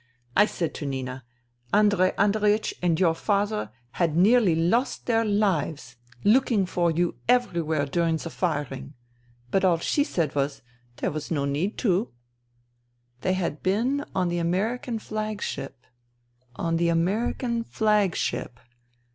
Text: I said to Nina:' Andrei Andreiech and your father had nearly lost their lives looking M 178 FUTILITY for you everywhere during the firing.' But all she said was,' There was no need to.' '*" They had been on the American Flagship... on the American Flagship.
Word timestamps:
I 0.35 0.47
said 0.47 0.73
to 0.73 0.85
Nina:' 0.87 1.23
Andrei 1.75 2.09
Andreiech 2.17 2.73
and 2.81 2.99
your 2.99 3.13
father 3.13 3.69
had 3.91 4.17
nearly 4.17 4.55
lost 4.55 5.05
their 5.05 5.23
lives 5.23 5.95
looking 6.23 6.61
M 6.61 6.65
178 6.65 6.73
FUTILITY 6.73 6.73
for 6.73 6.99
you 7.53 7.61
everywhere 7.69 7.85
during 7.85 8.17
the 8.17 8.31
firing.' 8.31 8.93
But 9.51 9.63
all 9.63 9.77
she 9.77 10.03
said 10.03 10.33
was,' 10.33 10.63
There 10.97 11.11
was 11.11 11.29
no 11.29 11.45
need 11.45 11.77
to.' 11.77 12.09
'*" 12.45 12.81
They 13.21 13.33
had 13.33 13.61
been 13.61 14.03
on 14.15 14.29
the 14.29 14.39
American 14.39 14.97
Flagship... 14.97 15.85
on 16.55 16.77
the 16.77 16.89
American 16.89 17.63
Flagship. 17.65 18.59